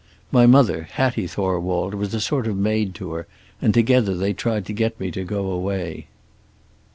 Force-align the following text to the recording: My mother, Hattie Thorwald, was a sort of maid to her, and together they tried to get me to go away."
My 0.31 0.47
mother, 0.47 0.87
Hattie 0.93 1.27
Thorwald, 1.27 1.93
was 1.93 2.11
a 2.15 2.19
sort 2.19 2.47
of 2.47 2.57
maid 2.57 2.95
to 2.95 3.11
her, 3.11 3.27
and 3.61 3.71
together 3.71 4.15
they 4.17 4.33
tried 4.33 4.65
to 4.65 4.73
get 4.73 4.99
me 4.99 5.11
to 5.11 5.23
go 5.23 5.51
away." 5.51 6.07